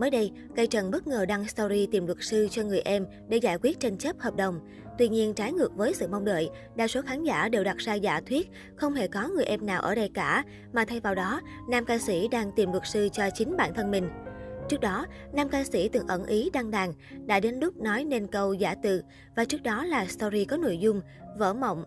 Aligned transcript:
Mới 0.00 0.10
đây, 0.10 0.32
Cây 0.56 0.66
Trần 0.66 0.90
bất 0.90 1.06
ngờ 1.06 1.26
đăng 1.26 1.48
story 1.48 1.86
tìm 1.86 2.06
luật 2.06 2.18
sư 2.20 2.48
cho 2.50 2.62
người 2.62 2.80
em 2.80 3.06
để 3.28 3.36
giải 3.36 3.58
quyết 3.62 3.80
tranh 3.80 3.98
chấp 3.98 4.18
hợp 4.18 4.36
đồng. 4.36 4.60
Tuy 4.98 5.08
nhiên, 5.08 5.34
trái 5.34 5.52
ngược 5.52 5.76
với 5.76 5.94
sự 5.94 6.08
mong 6.08 6.24
đợi, 6.24 6.50
đa 6.76 6.88
số 6.88 7.02
khán 7.02 7.24
giả 7.24 7.48
đều 7.48 7.64
đặt 7.64 7.76
ra 7.76 7.94
giả 7.94 8.20
thuyết 8.20 8.50
không 8.76 8.94
hề 8.94 9.08
có 9.08 9.28
người 9.28 9.44
em 9.44 9.66
nào 9.66 9.82
ở 9.82 9.94
đây 9.94 10.10
cả, 10.14 10.44
mà 10.72 10.84
thay 10.84 11.00
vào 11.00 11.14
đó, 11.14 11.40
nam 11.68 11.84
ca 11.84 11.98
sĩ 11.98 12.28
đang 12.28 12.52
tìm 12.56 12.72
luật 12.72 12.86
sư 12.86 13.08
cho 13.12 13.30
chính 13.34 13.56
bản 13.56 13.74
thân 13.74 13.90
mình. 13.90 14.10
Trước 14.68 14.80
đó, 14.80 15.06
nam 15.32 15.48
ca 15.48 15.64
sĩ 15.64 15.88
từng 15.88 16.06
ẩn 16.06 16.26
ý 16.26 16.50
đăng 16.52 16.70
đàn, 16.70 16.92
đã 17.26 17.40
đến 17.40 17.54
lúc 17.54 17.76
nói 17.76 18.04
nên 18.04 18.26
câu 18.26 18.54
giả 18.54 18.74
từ, 18.82 19.02
và 19.36 19.44
trước 19.44 19.62
đó 19.62 19.84
là 19.84 20.06
story 20.06 20.44
có 20.44 20.56
nội 20.56 20.78
dung 20.78 21.00
vỡ 21.38 21.54
mộng. 21.54 21.84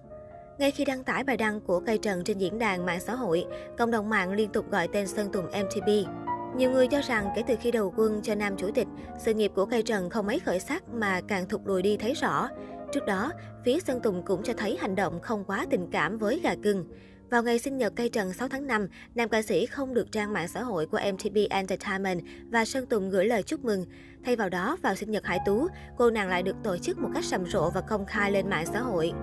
Ngay 0.59 0.71
khi 0.71 0.85
đăng 0.85 1.03
tải 1.03 1.23
bài 1.23 1.37
đăng 1.37 1.61
của 1.61 1.79
Cây 1.79 1.97
Trần 1.97 2.23
trên 2.23 2.37
diễn 2.37 2.59
đàn 2.59 2.85
mạng 2.85 2.99
xã 2.99 3.15
hội, 3.15 3.45
cộng 3.77 3.91
đồng 3.91 4.09
mạng 4.09 4.33
liên 4.33 4.49
tục 4.49 4.71
gọi 4.71 4.87
tên 4.87 5.07
Sơn 5.07 5.31
Tùng 5.31 5.45
MTP. 5.45 6.22
Nhiều 6.57 6.71
người 6.71 6.87
cho 6.87 7.01
rằng 7.01 7.29
kể 7.35 7.43
từ 7.47 7.55
khi 7.61 7.71
đầu 7.71 7.93
quân 7.97 8.21
cho 8.23 8.35
nam 8.35 8.57
chủ 8.57 8.71
tịch, 8.71 8.87
sự 9.19 9.33
nghiệp 9.33 9.51
của 9.55 9.65
cây 9.65 9.83
trần 9.83 10.09
không 10.09 10.27
mấy 10.27 10.39
khởi 10.39 10.59
sắc 10.59 10.83
mà 10.93 11.21
càng 11.27 11.47
thụt 11.49 11.61
lùi 11.65 11.81
đi 11.81 11.97
thấy 11.97 12.13
rõ. 12.13 12.49
Trước 12.93 13.05
đó, 13.07 13.31
phía 13.65 13.79
Sơn 13.79 13.99
Tùng 13.99 14.25
cũng 14.25 14.43
cho 14.43 14.53
thấy 14.57 14.77
hành 14.81 14.95
động 14.95 15.19
không 15.21 15.43
quá 15.43 15.65
tình 15.69 15.87
cảm 15.91 16.17
với 16.17 16.39
gà 16.43 16.55
cưng. 16.63 16.85
Vào 17.29 17.43
ngày 17.43 17.59
sinh 17.59 17.77
nhật 17.77 17.93
cây 17.95 18.09
trần 18.09 18.33
6 18.33 18.47
tháng 18.47 18.67
5, 18.67 18.87
nam 19.15 19.29
ca 19.29 19.41
sĩ 19.41 19.65
không 19.65 19.93
được 19.93 20.11
trang 20.11 20.33
mạng 20.33 20.47
xã 20.47 20.63
hội 20.63 20.85
của 20.85 20.99
MTV 21.13 21.37
Entertainment 21.49 22.21
và 22.51 22.65
Sơn 22.65 22.85
Tùng 22.85 23.09
gửi 23.09 23.25
lời 23.25 23.43
chúc 23.43 23.65
mừng. 23.65 23.85
Thay 24.25 24.35
vào 24.35 24.49
đó, 24.49 24.77
vào 24.81 24.95
sinh 24.95 25.11
nhật 25.11 25.25
Hải 25.25 25.39
Tú, 25.45 25.67
cô 25.97 26.11
nàng 26.11 26.29
lại 26.29 26.43
được 26.43 26.55
tổ 26.63 26.77
chức 26.77 26.99
một 26.99 27.09
cách 27.13 27.25
sầm 27.25 27.45
rộ 27.45 27.69
và 27.69 27.81
công 27.81 28.05
khai 28.05 28.31
lên 28.31 28.49
mạng 28.49 28.65
xã 28.65 28.79
hội. 28.79 29.13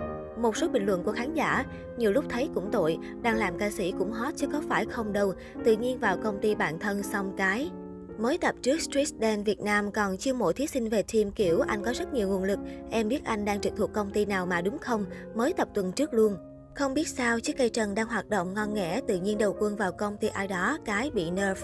Một 0.40 0.56
số 0.56 0.68
bình 0.68 0.86
luận 0.86 1.02
của 1.04 1.12
khán 1.12 1.34
giả, 1.34 1.64
nhiều 1.96 2.12
lúc 2.12 2.24
thấy 2.28 2.48
cũng 2.54 2.68
tội, 2.72 2.98
đang 3.22 3.36
làm 3.36 3.58
ca 3.58 3.70
sĩ 3.70 3.92
cũng 3.98 4.12
hot 4.12 4.34
chứ 4.36 4.46
có 4.52 4.62
phải 4.68 4.84
không 4.84 5.12
đâu, 5.12 5.32
tự 5.64 5.76
nhiên 5.76 5.98
vào 5.98 6.16
công 6.16 6.38
ty 6.40 6.54
bạn 6.54 6.78
thân 6.78 7.02
xong 7.02 7.32
cái. 7.36 7.70
Mới 8.18 8.38
tập 8.38 8.54
trước 8.62 8.80
Street 8.80 9.08
Dance 9.20 9.42
Việt 9.42 9.60
Nam 9.60 9.92
còn 9.92 10.16
chiêu 10.16 10.34
mộ 10.34 10.52
thí 10.52 10.66
sinh 10.66 10.88
về 10.88 11.02
team 11.12 11.30
kiểu 11.30 11.60
anh 11.60 11.84
có 11.84 11.92
rất 11.92 12.14
nhiều 12.14 12.28
nguồn 12.28 12.44
lực, 12.44 12.58
em 12.90 13.08
biết 13.08 13.24
anh 13.24 13.44
đang 13.44 13.60
trực 13.60 13.72
thuộc 13.76 13.92
công 13.92 14.10
ty 14.10 14.24
nào 14.24 14.46
mà 14.46 14.60
đúng 14.60 14.78
không, 14.78 15.04
mới 15.34 15.52
tập 15.52 15.68
tuần 15.74 15.92
trước 15.92 16.14
luôn. 16.14 16.36
Không 16.74 16.94
biết 16.94 17.08
sao, 17.08 17.40
chiếc 17.40 17.58
cây 17.58 17.70
trần 17.70 17.94
đang 17.94 18.06
hoạt 18.06 18.28
động 18.28 18.54
ngon 18.54 18.74
nghẻ, 18.74 19.00
tự 19.08 19.16
nhiên 19.16 19.38
đầu 19.38 19.56
quân 19.60 19.76
vào 19.76 19.92
công 19.92 20.16
ty 20.16 20.28
ai 20.28 20.48
đó, 20.48 20.78
cái 20.84 21.10
bị 21.10 21.30
nerf, 21.30 21.54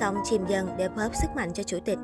xong 0.00 0.16
chìm 0.24 0.42
dần 0.48 0.68
để 0.78 0.88
bóp 0.88 1.10
sức 1.22 1.28
mạnh 1.36 1.52
cho 1.54 1.62
chủ 1.62 1.78
tịch. 1.84 1.98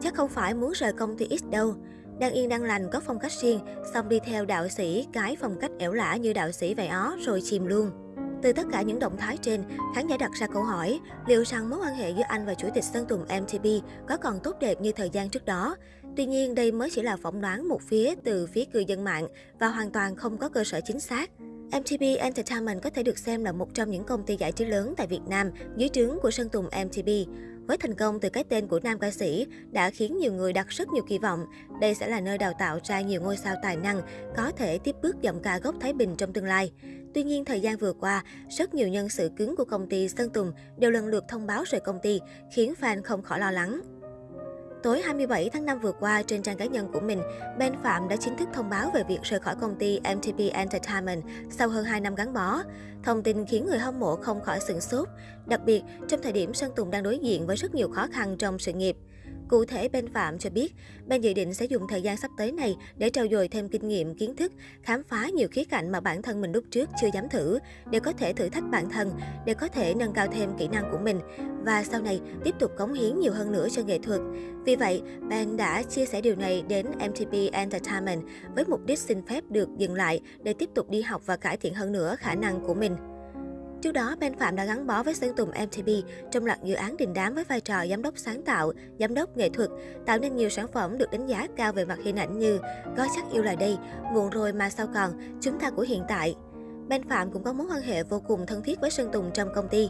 Chắc 0.00 0.14
không 0.14 0.28
phải 0.28 0.54
muốn 0.54 0.72
rời 0.72 0.92
công 0.92 1.18
ty 1.18 1.38
X 1.38 1.44
đâu. 1.50 1.74
Đang 2.20 2.32
yên 2.32 2.48
đang 2.48 2.62
lành 2.62 2.88
có 2.90 3.00
phong 3.00 3.18
cách 3.18 3.32
riêng, 3.32 3.60
xong 3.94 4.08
đi 4.08 4.20
theo 4.24 4.44
đạo 4.44 4.68
sĩ 4.68 5.06
cái 5.12 5.36
phong 5.40 5.56
cách 5.60 5.70
ẻo 5.78 5.92
lả 5.92 6.16
như 6.16 6.32
đạo 6.32 6.52
sĩ 6.52 6.74
vậy 6.74 6.86
ó 6.86 7.16
rồi 7.26 7.40
chìm 7.44 7.66
luôn. 7.66 7.90
Từ 8.42 8.52
tất 8.52 8.66
cả 8.72 8.82
những 8.82 8.98
động 8.98 9.16
thái 9.16 9.36
trên, 9.36 9.62
khán 9.94 10.06
giả 10.06 10.16
đặt 10.16 10.30
ra 10.40 10.46
câu 10.46 10.62
hỏi 10.62 11.00
liệu 11.26 11.44
rằng 11.44 11.70
mối 11.70 11.78
quan 11.82 11.94
hệ 11.94 12.10
giữa 12.10 12.22
anh 12.28 12.46
và 12.46 12.54
chủ 12.54 12.68
tịch 12.74 12.84
Sơn 12.84 13.06
Tùng 13.08 13.22
MTP 13.22 13.66
có 14.08 14.16
còn 14.16 14.40
tốt 14.40 14.56
đẹp 14.60 14.80
như 14.80 14.92
thời 14.92 15.10
gian 15.10 15.28
trước 15.28 15.44
đó. 15.44 15.76
Tuy 16.16 16.26
nhiên, 16.26 16.54
đây 16.54 16.72
mới 16.72 16.90
chỉ 16.90 17.02
là 17.02 17.16
phỏng 17.16 17.40
đoán 17.40 17.68
một 17.68 17.82
phía 17.82 18.14
từ 18.24 18.46
phía 18.46 18.64
cư 18.64 18.78
dân 18.78 19.04
mạng 19.04 19.28
và 19.58 19.68
hoàn 19.68 19.90
toàn 19.90 20.16
không 20.16 20.38
có 20.38 20.48
cơ 20.48 20.64
sở 20.64 20.80
chính 20.80 21.00
xác. 21.00 21.30
MTP 21.68 22.00
Entertainment 22.18 22.82
có 22.82 22.90
thể 22.90 23.02
được 23.02 23.18
xem 23.18 23.44
là 23.44 23.52
một 23.52 23.74
trong 23.74 23.90
những 23.90 24.04
công 24.04 24.22
ty 24.22 24.36
giải 24.36 24.52
trí 24.52 24.64
lớn 24.64 24.94
tại 24.96 25.06
Việt 25.06 25.22
Nam 25.28 25.50
dưới 25.76 25.88
trướng 25.88 26.18
của 26.22 26.30
Sơn 26.30 26.48
Tùng 26.48 26.64
MTP. 26.64 27.08
Với 27.68 27.76
thành 27.76 27.94
công 27.94 28.20
từ 28.20 28.28
cái 28.28 28.44
tên 28.44 28.66
của 28.66 28.80
nam 28.82 28.98
ca 28.98 29.10
sĩ 29.10 29.46
đã 29.70 29.90
khiến 29.90 30.18
nhiều 30.18 30.32
người 30.32 30.52
đặt 30.52 30.68
rất 30.68 30.88
nhiều 30.88 31.04
kỳ 31.08 31.18
vọng. 31.18 31.46
Đây 31.80 31.94
sẽ 31.94 32.08
là 32.08 32.20
nơi 32.20 32.38
đào 32.38 32.52
tạo 32.58 32.78
ra 32.84 33.00
nhiều 33.00 33.20
ngôi 33.22 33.36
sao 33.36 33.56
tài 33.62 33.76
năng, 33.76 34.02
có 34.36 34.50
thể 34.56 34.78
tiếp 34.78 34.96
bước 35.02 35.20
giọng 35.20 35.42
ca 35.42 35.58
gốc 35.58 35.74
Thái 35.80 35.92
Bình 35.92 36.14
trong 36.18 36.32
tương 36.32 36.44
lai. 36.44 36.72
Tuy 37.14 37.22
nhiên, 37.22 37.44
thời 37.44 37.60
gian 37.60 37.76
vừa 37.76 37.92
qua, 37.92 38.24
rất 38.48 38.74
nhiều 38.74 38.88
nhân 38.88 39.08
sự 39.08 39.30
cứng 39.36 39.56
của 39.56 39.64
công 39.64 39.88
ty 39.88 40.08
Sơn 40.08 40.30
Tùng 40.30 40.52
đều 40.78 40.90
lần 40.90 41.06
lượt 41.06 41.24
thông 41.28 41.46
báo 41.46 41.64
rời 41.66 41.80
công 41.80 41.98
ty, 42.02 42.20
khiến 42.54 42.74
fan 42.80 43.02
không 43.02 43.22
khỏi 43.22 43.40
lo 43.40 43.50
lắng. 43.50 43.80
Tối 44.82 45.02
27 45.02 45.50
tháng 45.50 45.66
5 45.66 45.78
vừa 45.80 45.92
qua, 45.92 46.22
trên 46.22 46.42
trang 46.42 46.56
cá 46.56 46.64
nhân 46.64 46.92
của 46.92 47.00
mình, 47.00 47.22
Ben 47.58 47.72
Phạm 47.82 48.08
đã 48.08 48.16
chính 48.16 48.36
thức 48.36 48.48
thông 48.52 48.70
báo 48.70 48.90
về 48.94 49.02
việc 49.08 49.18
rời 49.22 49.40
khỏi 49.40 49.54
công 49.60 49.76
ty 49.78 50.00
MTP 50.00 50.52
Entertainment 50.52 51.22
sau 51.50 51.68
hơn 51.68 51.84
2 51.84 52.00
năm 52.00 52.14
gắn 52.14 52.34
bó. 52.34 52.62
Thông 53.02 53.22
tin 53.22 53.46
khiến 53.46 53.66
người 53.66 53.78
hâm 53.78 54.00
mộ 54.00 54.16
không 54.16 54.40
khỏi 54.40 54.60
sửng 54.60 54.80
sốt, 54.80 55.08
đặc 55.46 55.60
biệt 55.64 55.82
trong 56.08 56.22
thời 56.22 56.32
điểm 56.32 56.54
Sơn 56.54 56.72
Tùng 56.76 56.90
đang 56.90 57.02
đối 57.02 57.18
diện 57.18 57.46
với 57.46 57.56
rất 57.56 57.74
nhiều 57.74 57.88
khó 57.88 58.06
khăn 58.12 58.36
trong 58.36 58.58
sự 58.58 58.72
nghiệp. 58.72 58.96
Cụ 59.48 59.64
thể, 59.64 59.88
Ben 59.88 60.08
Phạm 60.08 60.38
cho 60.38 60.50
biết, 60.50 60.74
Ben 61.06 61.20
dự 61.20 61.32
định 61.32 61.54
sẽ 61.54 61.64
dùng 61.64 61.82
thời 61.88 62.02
gian 62.02 62.16
sắp 62.16 62.30
tới 62.36 62.52
này 62.52 62.76
để 62.96 63.10
trau 63.10 63.26
dồi 63.30 63.48
thêm 63.48 63.68
kinh 63.68 63.88
nghiệm, 63.88 64.14
kiến 64.14 64.36
thức, 64.36 64.52
khám 64.82 65.02
phá 65.02 65.28
nhiều 65.28 65.48
khía 65.50 65.64
cạnh 65.64 65.92
mà 65.92 66.00
bản 66.00 66.22
thân 66.22 66.40
mình 66.40 66.52
lúc 66.52 66.64
trước 66.70 66.88
chưa 67.00 67.08
dám 67.14 67.28
thử, 67.28 67.58
để 67.90 68.00
có 68.00 68.12
thể 68.12 68.32
thử 68.32 68.48
thách 68.48 68.64
bản 68.70 68.90
thân, 68.90 69.12
để 69.46 69.54
có 69.54 69.68
thể 69.68 69.94
nâng 69.94 70.12
cao 70.12 70.26
thêm 70.32 70.50
kỹ 70.58 70.68
năng 70.68 70.92
của 70.92 70.98
mình 70.98 71.20
và 71.64 71.84
sau 71.84 72.02
này 72.02 72.20
tiếp 72.44 72.54
tục 72.58 72.70
cống 72.78 72.92
hiến 72.92 73.20
nhiều 73.20 73.32
hơn 73.32 73.52
nữa 73.52 73.68
cho 73.72 73.82
nghệ 73.82 73.98
thuật. 73.98 74.20
Vì 74.64 74.76
vậy, 74.76 75.02
Ben 75.28 75.56
đã 75.56 75.82
chia 75.82 76.06
sẻ 76.06 76.20
điều 76.20 76.36
này 76.36 76.62
đến 76.68 76.86
mtp 76.86 77.52
Entertainment 77.52 78.22
với 78.54 78.64
mục 78.68 78.80
đích 78.86 78.98
xin 78.98 79.26
phép 79.26 79.44
được 79.50 79.68
dừng 79.78 79.94
lại 79.94 80.20
để 80.42 80.54
tiếp 80.58 80.68
tục 80.74 80.90
đi 80.90 81.02
học 81.02 81.22
và 81.26 81.36
cải 81.36 81.56
thiện 81.56 81.74
hơn 81.74 81.92
nữa 81.92 82.16
khả 82.18 82.34
năng 82.34 82.60
của 82.66 82.74
mình. 82.74 82.96
Trước 83.82 83.92
đó, 83.92 84.16
Ben 84.20 84.34
Phạm 84.38 84.56
đã 84.56 84.64
gắn 84.64 84.86
bó 84.86 85.02
với 85.02 85.14
Sơn 85.14 85.36
Tùng 85.36 85.50
MTV 85.50 85.90
trong 86.30 86.46
loạt 86.46 86.64
dự 86.64 86.74
án 86.74 86.96
đình 86.96 87.12
đám 87.14 87.34
với 87.34 87.44
vai 87.44 87.60
trò 87.60 87.86
giám 87.90 88.02
đốc 88.02 88.18
sáng 88.18 88.42
tạo, 88.42 88.72
giám 88.98 89.14
đốc 89.14 89.36
nghệ 89.36 89.48
thuật, 89.48 89.70
tạo 90.06 90.18
nên 90.18 90.36
nhiều 90.36 90.48
sản 90.48 90.66
phẩm 90.72 90.98
được 90.98 91.10
đánh 91.10 91.26
giá 91.26 91.46
cao 91.56 91.72
về 91.72 91.84
mặt 91.84 91.98
hình 92.04 92.16
ảnh 92.16 92.38
như 92.38 92.58
Có 92.96 93.06
chắc 93.16 93.24
yêu 93.32 93.42
là 93.42 93.54
đây, 93.54 93.78
Muộn 94.12 94.30
rồi 94.30 94.52
mà 94.52 94.70
sao 94.70 94.86
còn, 94.94 95.38
Chúng 95.40 95.58
ta 95.60 95.70
của 95.70 95.82
hiện 95.82 96.02
tại. 96.08 96.34
Ben 96.88 97.08
Phạm 97.08 97.30
cũng 97.30 97.42
có 97.44 97.52
mối 97.52 97.66
quan 97.70 97.82
hệ 97.82 98.02
vô 98.02 98.22
cùng 98.26 98.46
thân 98.46 98.62
thiết 98.62 98.80
với 98.80 98.90
Sơn 98.90 99.12
Tùng 99.12 99.30
trong 99.34 99.48
công 99.54 99.68
ty. 99.68 99.88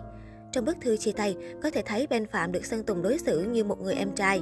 Trong 0.53 0.65
bức 0.65 0.77
thư 0.81 0.97
chia 0.97 1.13
tay, 1.13 1.37
có 1.63 1.71
thể 1.71 1.83
thấy 1.87 2.07
Ben 2.07 2.27
Phạm 2.27 2.53
được 2.53 2.65
Sơn 2.65 2.85
Tùng 2.85 3.03
đối 3.03 3.19
xử 3.19 3.41
như 3.41 3.65
một 3.65 3.81
người 3.81 3.95
em 3.95 4.15
trai. 4.15 4.41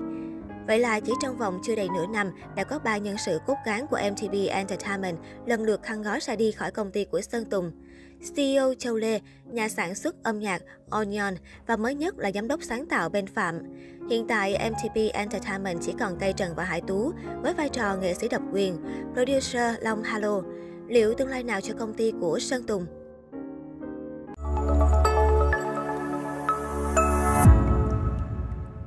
Vậy 0.66 0.78
là 0.78 1.00
chỉ 1.00 1.12
trong 1.22 1.38
vòng 1.38 1.60
chưa 1.64 1.76
đầy 1.76 1.88
nửa 1.88 2.06
năm, 2.06 2.30
đã 2.56 2.64
có 2.64 2.78
ba 2.78 2.98
nhân 2.98 3.16
sự 3.26 3.38
cốt 3.46 3.56
cán 3.64 3.86
của 3.86 3.98
MTV 4.10 4.34
Entertainment 4.48 5.18
lần 5.46 5.62
lượt 5.62 5.82
khăn 5.82 6.02
gói 6.02 6.20
ra 6.20 6.36
đi 6.36 6.52
khỏi 6.52 6.70
công 6.70 6.90
ty 6.90 7.04
của 7.04 7.20
Sơn 7.20 7.44
Tùng. 7.44 7.72
CEO 8.36 8.74
Châu 8.78 8.96
Lê, 8.96 9.20
nhà 9.52 9.68
sản 9.68 9.94
xuất 9.94 10.22
âm 10.22 10.38
nhạc 10.38 10.62
Onion 10.90 11.34
và 11.66 11.76
mới 11.76 11.94
nhất 11.94 12.18
là 12.18 12.30
giám 12.34 12.48
đốc 12.48 12.62
sáng 12.62 12.86
tạo 12.86 13.08
Ben 13.08 13.26
Phạm. 13.26 13.62
Hiện 14.10 14.26
tại, 14.26 14.70
mtp 14.70 15.12
Entertainment 15.12 15.78
chỉ 15.82 15.92
còn 16.00 16.16
Cây 16.20 16.32
Trần 16.32 16.54
và 16.54 16.64
Hải 16.64 16.80
Tú 16.80 17.12
với 17.42 17.54
vai 17.54 17.68
trò 17.68 17.96
nghệ 17.96 18.14
sĩ 18.14 18.28
độc 18.28 18.42
quyền, 18.52 18.76
producer 19.14 19.74
Long 19.80 20.02
Halo. 20.02 20.42
Liệu 20.88 21.14
tương 21.14 21.28
lai 21.28 21.42
nào 21.42 21.60
cho 21.60 21.74
công 21.78 21.94
ty 21.94 22.12
của 22.20 22.38
Sơn 22.38 22.62
Tùng? 22.66 22.86